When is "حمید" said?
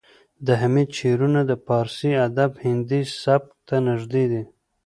0.61-0.89